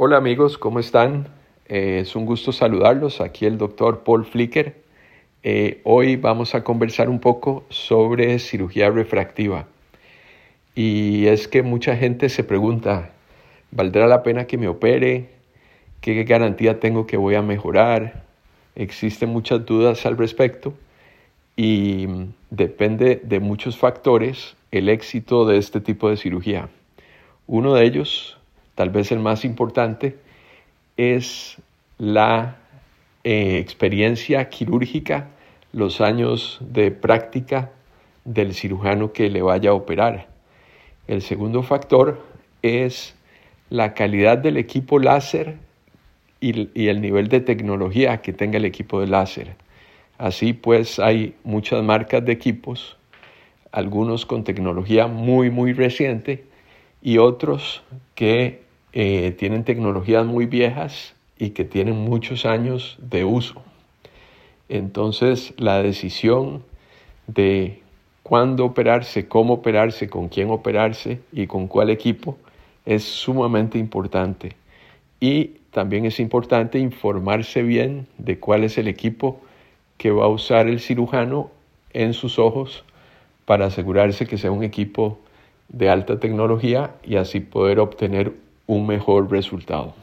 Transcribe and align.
Hola 0.00 0.18
amigos, 0.18 0.58
¿cómo 0.58 0.78
están? 0.78 1.26
Eh, 1.66 1.98
es 2.02 2.14
un 2.14 2.24
gusto 2.24 2.52
saludarlos. 2.52 3.20
Aquí 3.20 3.46
el 3.46 3.58
doctor 3.58 4.04
Paul 4.04 4.24
Flicker. 4.24 4.76
Eh, 5.42 5.80
hoy 5.82 6.14
vamos 6.14 6.54
a 6.54 6.62
conversar 6.62 7.08
un 7.08 7.18
poco 7.18 7.64
sobre 7.68 8.38
cirugía 8.38 8.90
refractiva. 8.90 9.66
Y 10.76 11.26
es 11.26 11.48
que 11.48 11.64
mucha 11.64 11.96
gente 11.96 12.28
se 12.28 12.44
pregunta, 12.44 13.10
¿valdrá 13.72 14.06
la 14.06 14.22
pena 14.22 14.46
que 14.46 14.56
me 14.56 14.68
opere? 14.68 15.30
¿Qué 16.00 16.22
garantía 16.22 16.78
tengo 16.78 17.08
que 17.08 17.16
voy 17.16 17.34
a 17.34 17.42
mejorar? 17.42 18.22
Existen 18.76 19.30
muchas 19.30 19.66
dudas 19.66 20.06
al 20.06 20.16
respecto 20.16 20.74
y 21.56 22.06
depende 22.50 23.20
de 23.24 23.40
muchos 23.40 23.76
factores 23.76 24.54
el 24.70 24.90
éxito 24.90 25.44
de 25.44 25.58
este 25.58 25.80
tipo 25.80 26.08
de 26.08 26.16
cirugía. 26.16 26.68
Uno 27.48 27.74
de 27.74 27.84
ellos, 27.84 28.37
tal 28.78 28.90
vez 28.90 29.10
el 29.10 29.18
más 29.18 29.44
importante, 29.44 30.18
es 30.96 31.56
la 31.98 32.58
eh, 33.24 33.58
experiencia 33.58 34.48
quirúrgica, 34.50 35.30
los 35.72 36.00
años 36.00 36.58
de 36.60 36.92
práctica 36.92 37.72
del 38.24 38.54
cirujano 38.54 39.12
que 39.12 39.30
le 39.30 39.42
vaya 39.42 39.70
a 39.70 39.74
operar. 39.74 40.28
El 41.08 41.22
segundo 41.22 41.64
factor 41.64 42.24
es 42.62 43.16
la 43.68 43.94
calidad 43.94 44.38
del 44.38 44.56
equipo 44.56 45.00
láser 45.00 45.56
y, 46.40 46.70
y, 46.80 46.86
el 46.86 47.00
nivel 47.00 47.26
de 47.26 47.40
tecnología 47.40 48.22
que 48.22 48.32
tenga 48.32 48.58
el 48.58 48.64
equipo 48.64 49.00
de 49.00 49.08
láser. 49.08 49.56
Así 50.18 50.52
pues 50.52 51.00
hay 51.00 51.34
muchas 51.42 51.82
marcas 51.82 52.24
de 52.24 52.30
equipos, 52.30 52.96
algunos 53.72 54.24
con 54.24 54.44
tecnología 54.44 55.08
muy 55.08 55.50
muy 55.50 55.72
reciente 55.72 56.44
y 57.02 57.18
otros 57.18 57.82
que 58.14 58.67
eh, 58.92 59.34
tienen 59.38 59.64
tecnologías 59.64 60.26
muy 60.26 60.46
viejas 60.46 61.14
y 61.38 61.50
que 61.50 61.64
tienen 61.64 61.96
muchos 61.96 62.46
años 62.46 62.96
de 63.00 63.24
uso. 63.24 63.62
Entonces 64.68 65.54
la 65.56 65.82
decisión 65.82 66.62
de 67.26 67.80
cuándo 68.22 68.64
operarse, 68.64 69.28
cómo 69.28 69.54
operarse, 69.54 70.08
con 70.08 70.28
quién 70.28 70.50
operarse 70.50 71.20
y 71.32 71.46
con 71.46 71.66
cuál 71.66 71.90
equipo 71.90 72.36
es 72.84 73.04
sumamente 73.04 73.78
importante. 73.78 74.56
Y 75.20 75.58
también 75.70 76.04
es 76.04 76.20
importante 76.20 76.78
informarse 76.78 77.62
bien 77.62 78.06
de 78.18 78.38
cuál 78.38 78.64
es 78.64 78.78
el 78.78 78.88
equipo 78.88 79.40
que 79.96 80.10
va 80.10 80.24
a 80.24 80.28
usar 80.28 80.68
el 80.68 80.80
cirujano 80.80 81.50
en 81.92 82.14
sus 82.14 82.38
ojos 82.38 82.84
para 83.44 83.66
asegurarse 83.66 84.26
que 84.26 84.38
sea 84.38 84.50
un 84.50 84.62
equipo 84.62 85.18
de 85.68 85.90
alta 85.90 86.20
tecnología 86.20 86.94
y 87.02 87.16
así 87.16 87.40
poder 87.40 87.78
obtener 87.80 88.32
un 88.68 88.86
mejor 88.86 89.30
resultado. 89.30 89.94